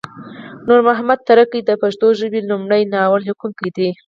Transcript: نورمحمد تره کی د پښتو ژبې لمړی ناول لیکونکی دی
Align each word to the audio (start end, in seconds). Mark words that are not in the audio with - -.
نورمحمد 0.67 1.19
تره 1.27 1.43
کی 1.51 1.59
د 1.63 1.71
پښتو 1.81 2.07
ژبې 2.19 2.41
لمړی 2.49 2.83
ناول 2.93 3.21
لیکونکی 3.29 3.69
دی 3.77 3.89